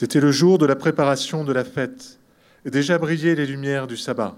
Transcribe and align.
C'était 0.00 0.20
le 0.20 0.32
jour 0.32 0.56
de 0.56 0.64
la 0.64 0.76
préparation 0.76 1.44
de 1.44 1.52
la 1.52 1.62
fête, 1.62 2.18
et 2.64 2.70
déjà 2.70 2.96
brillaient 2.96 3.34
les 3.34 3.44
lumières 3.44 3.86
du 3.86 3.98
sabbat. 3.98 4.34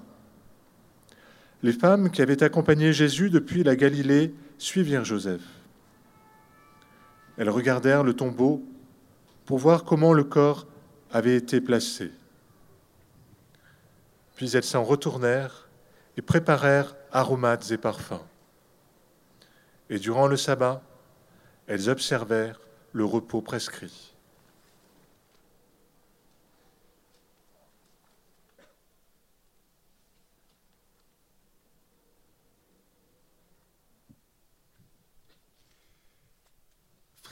Les 1.62 1.72
femmes 1.72 2.10
qui 2.10 2.20
avaient 2.20 2.42
accompagné 2.42 2.92
Jésus 2.92 3.30
depuis 3.30 3.62
la 3.62 3.76
Galilée 3.76 4.34
suivirent 4.58 5.04
Joseph. 5.04 5.44
Elles 7.36 7.48
regardèrent 7.48 8.02
le 8.02 8.12
tombeau 8.12 8.60
pour 9.46 9.58
voir 9.58 9.84
comment 9.84 10.12
le 10.12 10.24
corps 10.24 10.66
avait 11.12 11.36
été 11.36 11.60
placé. 11.60 12.10
Puis 14.34 14.56
elles 14.56 14.64
s'en 14.64 14.82
retournèrent 14.82 15.68
et 16.16 16.22
préparèrent 16.22 16.96
aromates 17.12 17.70
et 17.70 17.78
parfums. 17.78 18.26
Et 19.90 20.00
durant 20.00 20.26
le 20.26 20.36
sabbat, 20.36 20.82
elles 21.68 21.88
observèrent 21.88 22.60
le 22.92 23.04
repos 23.04 23.42
prescrit. 23.42 24.11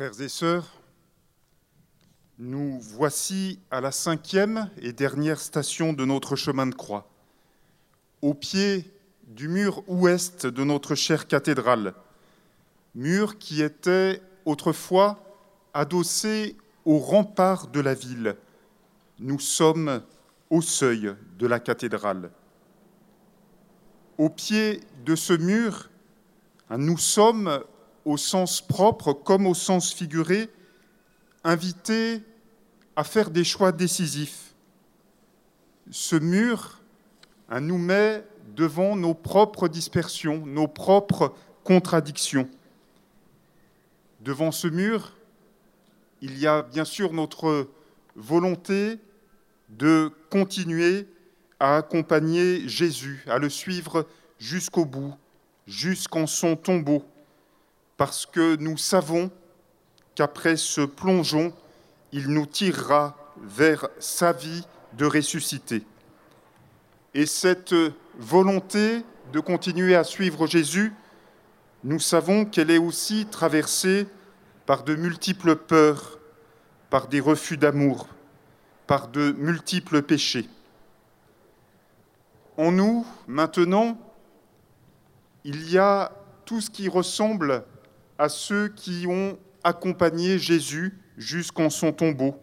Frères 0.01 0.19
et 0.23 0.31
sœurs, 0.31 0.67
nous 2.39 2.81
voici 2.81 3.59
à 3.71 3.83
la 3.83 3.93
cinquième 3.93 4.71
et 4.81 4.95
dernière 4.95 5.39
station 5.39 5.93
de 5.93 6.07
notre 6.07 6.37
chemin 6.37 6.67
de 6.67 6.75
croix, 6.75 7.07
au 8.23 8.33
pied 8.33 8.91
du 9.27 9.47
mur 9.49 9.85
ouest 9.89 10.47
de 10.47 10.65
notre 10.65 10.95
chère 10.95 11.29
cathédrale, 11.29 11.93
mur 12.95 13.37
qui 13.37 13.61
était 13.61 14.23
autrefois 14.47 15.23
adossé 15.75 16.57
au 16.87 16.97
rempart 16.97 17.67
de 17.67 17.81
la 17.81 17.93
ville. 17.93 18.37
Nous 19.19 19.39
sommes 19.39 20.03
au 20.49 20.63
seuil 20.63 21.15
de 21.39 21.47
la 21.47 21.61
cathédrale. 21.61 22.31
Au 24.17 24.31
pied 24.31 24.81
de 25.05 25.15
ce 25.15 25.35
mur, 25.35 25.91
nous 26.71 26.97
sommes 26.97 27.63
au 28.05 28.17
sens 28.17 28.61
propre 28.61 29.13
comme 29.13 29.47
au 29.47 29.55
sens 29.55 29.93
figuré, 29.93 30.49
invités 31.45 32.23
à 32.97 33.05
faire 33.05 33.31
des 33.31 33.45
choix 33.45 33.73
décisifs. 33.73 34.55
Ce 35.91 36.17
mur 36.17 36.81
nous 37.61 37.79
met 37.79 38.25
devant 38.55 38.97
nos 38.97 39.15
propres 39.15 39.69
dispersions, 39.69 40.45
nos 40.47 40.69
propres 40.69 41.35
contradictions. 41.65 42.49
Devant 44.21 44.53
ce 44.53 44.69
mur, 44.69 45.13
il 46.21 46.39
y 46.39 46.47
a 46.47 46.63
bien 46.63 46.85
sûr 46.85 47.13
notre 47.13 47.69
volonté 48.17 48.99
de 49.71 50.13
continuer 50.31 51.09
à 51.59 51.77
accompagner 51.77 52.69
Jésus, 52.69 53.25
à 53.29 53.39
le 53.39 53.49
suivre 53.49 54.07
jusqu'au 54.39 54.85
bout, 54.85 55.15
jusqu'en 55.67 56.27
son 56.27 56.57
tombeau, 56.57 57.05
parce 58.01 58.25
que 58.25 58.57
nous 58.57 58.79
savons 58.79 59.31
qu'après 60.15 60.57
ce 60.57 60.81
plongeon, 60.81 61.53
il 62.13 62.29
nous 62.29 62.47
tirera 62.47 63.15
vers 63.43 63.89
sa 63.99 64.33
vie 64.33 64.65
de 64.95 65.05
ressuscité. 65.05 65.85
Et 67.13 67.27
cette 67.27 67.75
volonté 68.19 69.05
de 69.35 69.41
continuer 69.41 69.97
à 69.97 70.05
suivre 70.05 70.47
Jésus, 70.47 70.95
nous 71.85 71.99
savons 72.01 72.47
qu'elle 72.47 72.71
est 72.71 72.79
aussi 72.79 73.27
traversée 73.27 74.09
par 74.65 74.83
de 74.83 74.95
multiples 74.95 75.57
peurs, 75.57 76.19
par 76.89 77.07
des 77.07 77.21
refus 77.21 77.59
d'amour, 77.59 78.09
par 78.87 79.09
de 79.09 79.33
multiples 79.33 80.01
péchés. 80.01 80.49
En 82.57 82.73
nous, 82.73 83.07
maintenant, 83.27 83.99
il 85.45 85.71
y 85.71 85.77
a 85.77 86.13
tout 86.47 86.63
ce 86.63 86.71
qui 86.71 86.89
ressemble 86.89 87.63
à 88.21 88.29
ceux 88.29 88.69
qui 88.69 89.07
ont 89.09 89.39
accompagné 89.65 90.39
Jésus 90.39 90.93
jusqu'en 91.17 91.71
son 91.71 91.91
tombeau. 91.91 92.37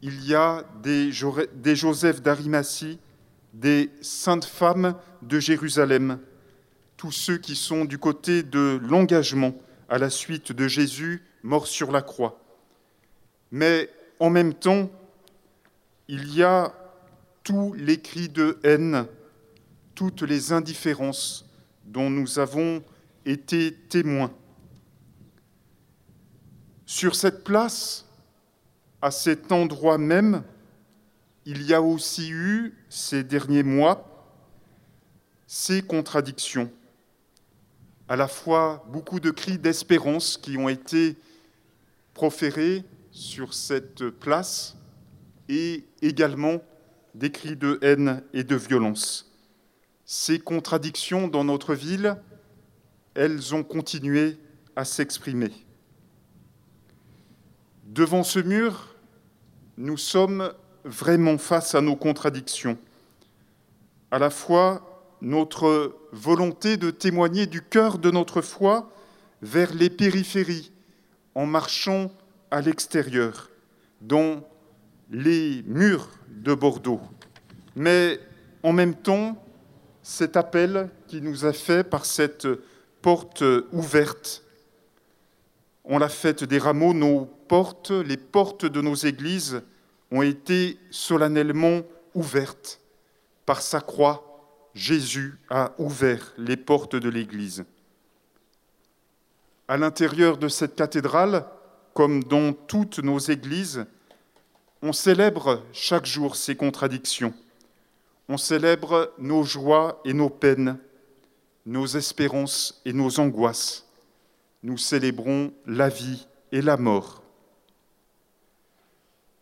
Il 0.00 0.24
y 0.24 0.32
a 0.32 0.64
des, 0.80 1.10
des 1.56 1.74
Joseph 1.74 2.22
d'Arimathie, 2.22 3.00
des 3.52 3.90
saintes 4.00 4.44
femmes 4.44 4.94
de 5.22 5.40
Jérusalem, 5.40 6.20
tous 6.96 7.10
ceux 7.10 7.36
qui 7.36 7.56
sont 7.56 7.84
du 7.84 7.98
côté 7.98 8.44
de 8.44 8.80
l'engagement 8.88 9.54
à 9.88 9.98
la 9.98 10.08
suite 10.08 10.52
de 10.52 10.68
Jésus 10.68 11.24
mort 11.42 11.66
sur 11.66 11.90
la 11.90 12.00
croix. 12.00 12.40
Mais 13.50 13.90
en 14.20 14.30
même 14.30 14.54
temps, 14.54 14.88
il 16.06 16.32
y 16.32 16.44
a 16.44 16.72
tous 17.42 17.72
les 17.72 18.00
cris 18.00 18.28
de 18.28 18.60
haine, 18.62 19.06
toutes 19.96 20.22
les 20.22 20.52
indifférences 20.52 21.44
dont 21.86 22.08
nous 22.08 22.38
avons 22.38 22.84
été 23.26 23.74
témoins. 23.88 24.30
Sur 26.86 27.14
cette 27.14 27.44
place, 27.44 28.04
à 29.00 29.10
cet 29.10 29.52
endroit 29.52 29.98
même, 29.98 30.42
il 31.46 31.62
y 31.62 31.74
a 31.74 31.80
aussi 31.82 32.30
eu, 32.30 32.74
ces 32.88 33.24
derniers 33.24 33.62
mois, 33.62 34.10
ces 35.46 35.82
contradictions, 35.82 36.70
à 38.08 38.16
la 38.16 38.28
fois 38.28 38.84
beaucoup 38.90 39.20
de 39.20 39.30
cris 39.30 39.58
d'espérance 39.58 40.36
qui 40.36 40.58
ont 40.58 40.68
été 40.68 41.16
proférés 42.12 42.84
sur 43.10 43.54
cette 43.54 44.10
place 44.10 44.76
et 45.48 45.84
également 46.02 46.60
des 47.14 47.30
cris 47.30 47.56
de 47.56 47.78
haine 47.82 48.22
et 48.32 48.44
de 48.44 48.56
violence. 48.56 49.32
Ces 50.04 50.38
contradictions 50.38 51.28
dans 51.28 51.44
notre 51.44 51.74
ville, 51.74 52.16
elles 53.14 53.54
ont 53.54 53.62
continué 53.62 54.38
à 54.76 54.84
s'exprimer. 54.84 55.63
Devant 57.94 58.24
ce 58.24 58.40
mur, 58.40 58.96
nous 59.76 59.96
sommes 59.96 60.52
vraiment 60.82 61.38
face 61.38 61.76
à 61.76 61.80
nos 61.80 61.94
contradictions. 61.94 62.76
À 64.10 64.18
la 64.18 64.30
fois 64.30 65.14
notre 65.20 65.94
volonté 66.10 66.76
de 66.76 66.90
témoigner 66.90 67.46
du 67.46 67.62
cœur 67.62 67.98
de 67.98 68.10
notre 68.10 68.42
foi 68.42 68.90
vers 69.42 69.72
les 69.72 69.90
périphéries, 69.90 70.72
en 71.36 71.46
marchant 71.46 72.10
à 72.50 72.62
l'extérieur, 72.62 73.48
dans 74.00 74.42
les 75.12 75.62
murs 75.64 76.08
de 76.30 76.52
Bordeaux, 76.52 77.00
mais 77.76 78.18
en 78.64 78.72
même 78.72 78.96
temps 78.96 79.40
cet 80.02 80.36
appel 80.36 80.90
qui 81.06 81.20
nous 81.20 81.44
a 81.44 81.52
fait 81.52 81.84
par 81.84 82.06
cette 82.06 82.48
porte 83.02 83.44
ouverte. 83.70 84.42
On 85.84 85.98
l'a 85.98 86.08
fait 86.08 86.42
des 86.42 86.58
rameaux, 86.58 86.92
nos 86.92 87.30
les 87.90 88.16
portes 88.16 88.66
de 88.66 88.80
nos 88.80 88.94
églises 88.94 89.62
ont 90.10 90.22
été 90.22 90.78
solennellement 90.90 91.82
ouvertes. 92.14 92.80
Par 93.46 93.62
sa 93.62 93.80
croix, 93.80 94.70
Jésus 94.74 95.38
a 95.50 95.72
ouvert 95.78 96.32
les 96.36 96.56
portes 96.56 96.96
de 96.96 97.08
l'Église. 97.08 97.64
À 99.68 99.76
l'intérieur 99.76 100.36
de 100.36 100.48
cette 100.48 100.74
cathédrale, 100.74 101.46
comme 101.94 102.24
dans 102.24 102.52
toutes 102.52 102.98
nos 102.98 103.18
églises, 103.18 103.86
on 104.82 104.92
célèbre 104.92 105.62
chaque 105.72 106.06
jour 106.06 106.34
ces 106.36 106.56
contradictions. 106.56 107.34
On 108.28 108.36
célèbre 108.36 109.12
nos 109.18 109.44
joies 109.44 110.00
et 110.04 110.12
nos 110.12 110.30
peines, 110.30 110.78
nos 111.66 111.86
espérances 111.86 112.82
et 112.84 112.92
nos 112.92 113.20
angoisses. 113.20 113.86
Nous 114.62 114.78
célébrons 114.78 115.52
la 115.66 115.88
vie 115.88 116.26
et 116.50 116.62
la 116.62 116.76
mort. 116.76 117.23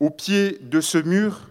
Au 0.03 0.11
pied 0.11 0.59
de 0.61 0.81
ce 0.81 0.99
mur, 0.99 1.49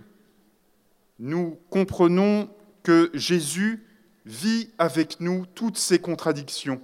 nous 1.19 1.57
comprenons 1.69 2.49
que 2.83 3.09
Jésus 3.13 3.81
vit 4.25 4.67
avec 4.77 5.21
nous 5.21 5.45
toutes 5.55 5.77
ces 5.77 5.99
contradictions, 5.99 6.81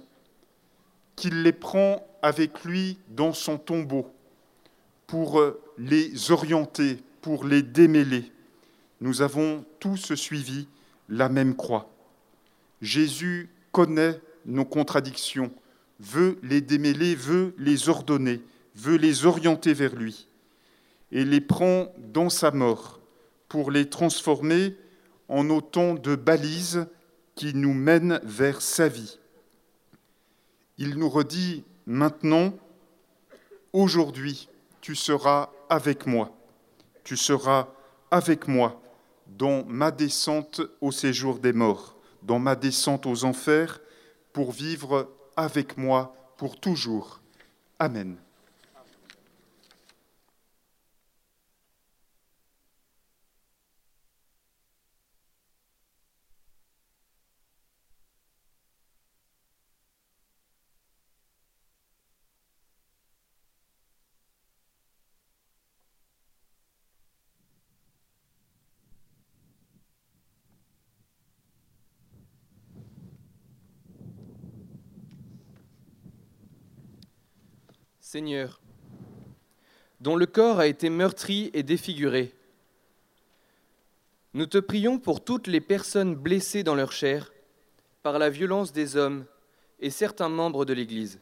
qu'il 1.14 1.42
les 1.42 1.52
prend 1.52 2.08
avec 2.22 2.64
lui 2.64 2.96
dans 3.10 3.34
son 3.34 3.58
tombeau 3.58 4.10
pour 5.06 5.42
les 5.76 6.30
orienter, 6.30 7.02
pour 7.20 7.44
les 7.44 7.60
démêler. 7.60 8.32
Nous 9.02 9.20
avons 9.20 9.62
tous 9.78 10.14
suivi 10.14 10.68
la 11.10 11.28
même 11.28 11.54
croix. 11.54 11.90
Jésus 12.80 13.50
connaît 13.72 14.18
nos 14.46 14.64
contradictions, 14.64 15.52
veut 16.00 16.38
les 16.42 16.62
démêler, 16.62 17.14
veut 17.14 17.54
les 17.58 17.90
ordonner, 17.90 18.40
veut 18.74 18.96
les 18.96 19.26
orienter 19.26 19.74
vers 19.74 19.94
lui 19.94 20.28
et 21.12 21.24
les 21.24 21.40
prend 21.40 21.92
dans 21.98 22.30
sa 22.30 22.50
mort 22.50 23.00
pour 23.48 23.70
les 23.70 23.88
transformer 23.88 24.76
en 25.28 25.50
autant 25.50 25.94
de 25.94 26.14
balises 26.16 26.86
qui 27.34 27.54
nous 27.54 27.74
mènent 27.74 28.20
vers 28.22 28.60
sa 28.60 28.88
vie. 28.88 29.18
Il 30.76 30.96
nous 30.96 31.08
redit 31.08 31.64
maintenant, 31.86 32.52
aujourd'hui, 33.72 34.48
tu 34.80 34.94
seras 34.94 35.50
avec 35.68 36.06
moi. 36.06 36.34
tu 37.04 37.16
seras 37.16 37.68
avec 38.10 38.48
moi 38.48 38.82
dans 39.26 39.64
ma 39.64 39.90
descente 39.90 40.60
au 40.80 40.92
séjour 40.92 41.38
des 41.38 41.52
morts, 41.52 41.96
dans 42.22 42.38
ma 42.38 42.54
descente 42.54 43.06
aux 43.06 43.24
enfers, 43.24 43.80
pour 44.32 44.52
vivre 44.52 45.10
avec 45.36 45.78
moi 45.78 46.14
pour 46.36 46.60
toujours. 46.60 47.20
Amen. 47.78 48.18
Seigneur, 78.10 78.62
dont 80.00 80.16
le 80.16 80.24
corps 80.24 80.60
a 80.60 80.66
été 80.66 80.88
meurtri 80.88 81.50
et 81.52 81.62
défiguré, 81.62 82.32
nous 84.32 84.46
te 84.46 84.56
prions 84.56 84.98
pour 84.98 85.22
toutes 85.22 85.46
les 85.46 85.60
personnes 85.60 86.14
blessées 86.14 86.62
dans 86.62 86.74
leur 86.74 86.90
chair 86.90 87.30
par 88.02 88.18
la 88.18 88.30
violence 88.30 88.72
des 88.72 88.96
hommes 88.96 89.26
et 89.78 89.90
certains 89.90 90.30
membres 90.30 90.64
de 90.64 90.72
l'Église. 90.72 91.20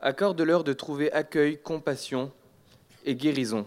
Accorde-leur 0.00 0.64
de 0.64 0.72
trouver 0.72 1.12
accueil, 1.12 1.60
compassion 1.60 2.32
et 3.04 3.14
guérison. 3.14 3.66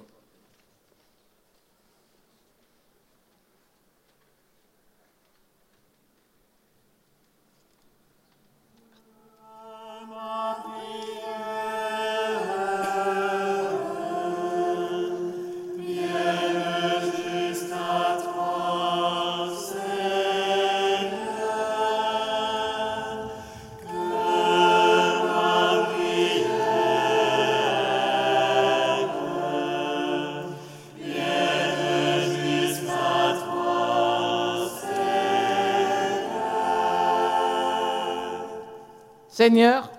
Seigneur, 39.31 39.89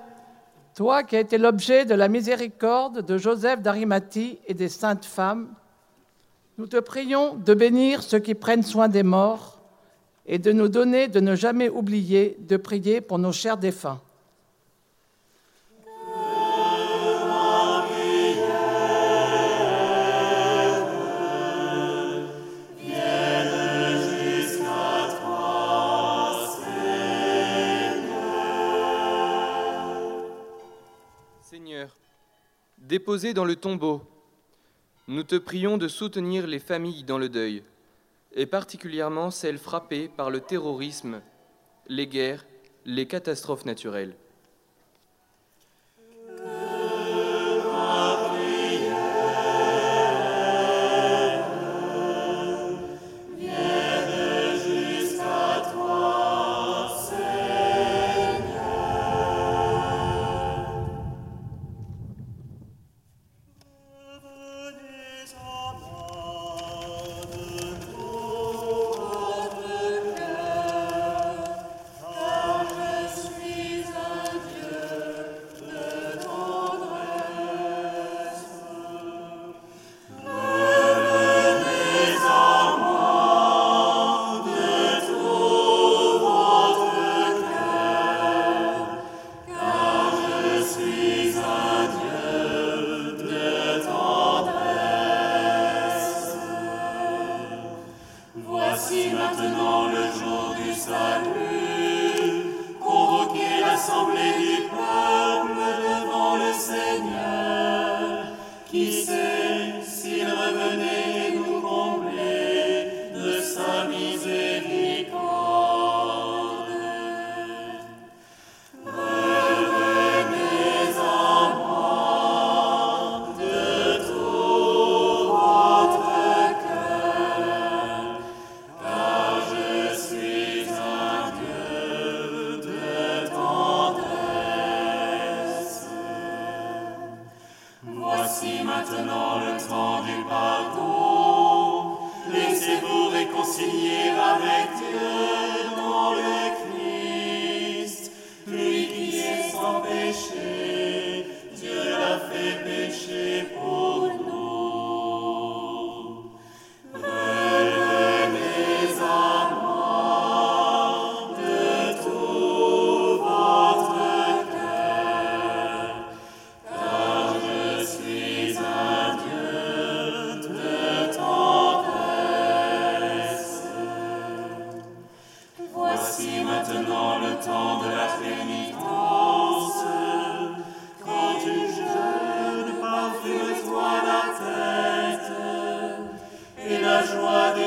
toi 0.75 1.03
qui 1.03 1.17
as 1.17 1.21
été 1.21 1.39
l'objet 1.39 1.87
de 1.87 1.95
la 1.95 2.09
miséricorde 2.09 3.01
de 3.01 3.17
Joseph 3.17 3.63
d'Arimathie 3.63 4.39
et 4.47 4.53
des 4.53 4.69
saintes 4.69 5.07
femmes, 5.07 5.55
nous 6.59 6.67
te 6.67 6.77
prions 6.77 7.37
de 7.37 7.55
bénir 7.55 8.03
ceux 8.03 8.19
qui 8.19 8.35
prennent 8.35 8.63
soin 8.63 8.89
des 8.89 9.03
morts 9.03 9.59
et 10.27 10.39
de 10.39 10.53
nous 10.53 10.69
donner 10.69 11.09
de 11.09 11.19
ne 11.19 11.35
jamais 11.35 11.71
oublier 11.71 12.37
de 12.41 12.59
prier 12.59 13.01
pour 13.01 13.19
nos 13.19 13.33
chers 13.33 13.57
défunts. 13.57 14.03
Déposés 32.83 33.33
dans 33.33 33.45
le 33.45 33.57
tombeau, 33.57 34.03
nous 35.09 35.23
te 35.23 35.37
prions 35.37 35.79
de 35.79 35.89
soutenir 35.89 36.47
les 36.47 36.59
familles 36.59 37.05
dans 37.05 37.19
le 37.19 37.29
deuil, 37.29 37.63
et 38.35 38.47
particulièrement 38.47 39.31
celles 39.31 39.59
frappées 39.59 40.09
par 40.09 40.31
le 40.31 40.41
terrorisme, 40.41 41.23
les 41.89 42.07
guerres, 42.07 42.45
les 42.85 43.07
catastrophes 43.07 43.65
naturelles. 43.65 44.17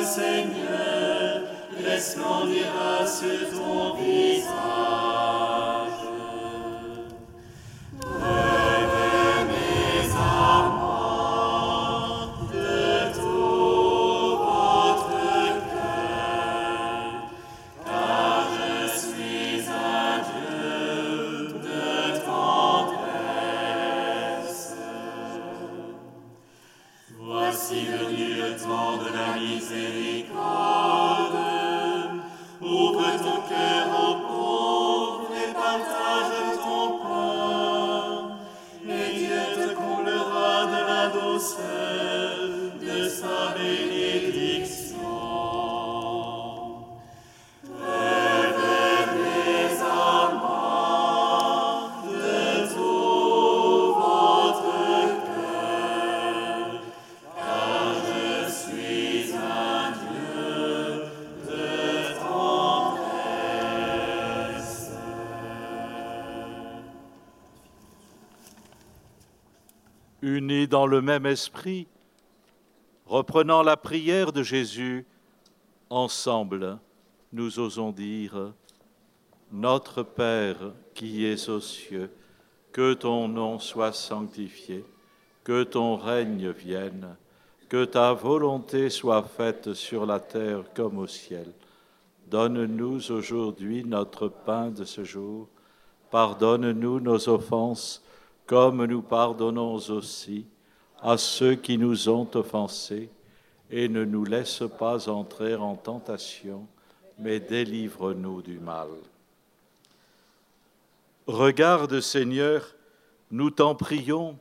Seigneur, 0.05 1.41
laisse 1.83 2.15
grandir 2.17 2.67
à 2.79 3.05
ce 3.07 3.55
ton 3.55 3.95
visage. 3.95 5.04
Unis 70.25 70.67
dans 70.67 70.87
le 70.87 71.03
même 71.03 71.27
esprit, 71.27 71.87
reprenant 73.05 73.61
la 73.61 73.77
prière 73.77 74.31
de 74.31 74.41
Jésus, 74.41 75.05
ensemble, 75.91 76.79
nous 77.31 77.59
osons 77.59 77.91
dire, 77.91 78.53
Notre 79.51 80.01
Père 80.01 80.73
qui 80.95 81.25
es 81.25 81.47
aux 81.47 81.61
cieux, 81.61 82.09
que 82.71 82.95
ton 82.95 83.27
nom 83.27 83.59
soit 83.59 83.93
sanctifié, 83.93 84.83
que 85.43 85.61
ton 85.61 85.95
règne 85.95 86.49
vienne, 86.49 87.15
que 87.69 87.85
ta 87.85 88.13
volonté 88.13 88.89
soit 88.89 89.21
faite 89.23 89.73
sur 89.73 90.07
la 90.07 90.19
terre 90.19 90.63
comme 90.73 90.97
au 90.97 91.07
ciel. 91.07 91.53
Donne-nous 92.31 93.11
aujourd'hui 93.11 93.83
notre 93.85 94.27
pain 94.27 94.71
de 94.71 94.85
ce 94.85 95.03
jour. 95.03 95.47
Pardonne-nous 96.09 96.99
nos 96.99 97.29
offenses, 97.29 98.03
comme 98.45 98.85
nous 98.85 99.01
pardonnons 99.01 99.75
aussi 99.75 100.45
à 101.01 101.17
ceux 101.17 101.55
qui 101.55 101.77
nous 101.77 102.09
ont 102.09 102.29
offensés, 102.35 103.09
et 103.71 103.89
ne 103.89 104.05
nous 104.05 104.25
laisse 104.25 104.63
pas 104.79 105.09
entrer 105.09 105.55
en 105.55 105.75
tentation, 105.75 106.67
mais 107.17 107.39
délivre-nous 107.39 108.41
du 108.41 108.59
mal. 108.59 108.89
Regarde, 111.27 111.99
Seigneur, 111.99 112.75
nous 113.31 113.49
t'en 113.49 113.73
prions, 113.73 114.37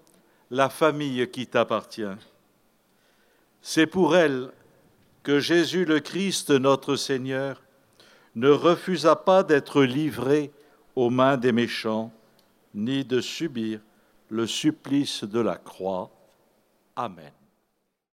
la 0.51 0.69
famille 0.69 1.29
qui 1.31 1.47
t'appartient. 1.47 2.03
C'est 3.63 3.87
pour 3.87 4.15
elle 4.15 4.51
que 5.23 5.41
Jésus 5.41 5.87
le 5.87 6.01
Christ, 6.01 6.51
notre 6.51 6.97
Seigneur, 6.97 7.63
ne 8.35 8.51
refusa 8.51 9.17
pas 9.17 9.43
d'être 9.43 9.83
livré 9.83 10.53
aux 10.95 11.09
mains 11.09 11.39
des 11.39 11.53
méchants, 11.53 12.13
ni 12.75 13.05
de 13.05 13.21
subir 13.21 13.81
le 14.29 14.47
supplice 14.47 15.25
de 15.25 15.41
la 15.41 15.57
croix. 15.57 16.11
Amen. 16.97 17.33